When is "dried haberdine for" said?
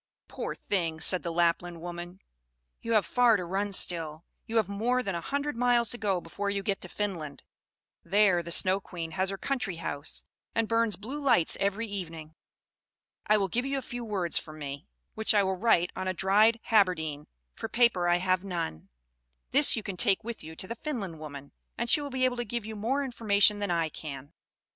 16.15-17.69